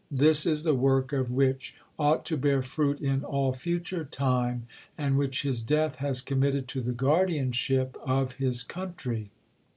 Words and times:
"This 0.09 0.47
is 0.47 0.63
the 0.63 0.73
work 0.73 1.13
of 1.13 1.27
his 1.27 1.35
which 1.35 1.75
ought 1.99 2.25
to 2.25 2.35
bear 2.35 2.63
fruit 2.63 2.99
in 3.01 3.23
all 3.23 3.53
future 3.53 4.03
time, 4.03 4.65
and 4.97 5.15
which 5.15 5.43
his 5.43 5.61
death 5.61 5.97
has 5.97 6.21
committed 6.21 6.67
to 6.69 6.81
the 6.81 6.91
guardianship 6.91 7.95
of 8.03 8.31
his 8.31 8.63
country." 8.63 9.29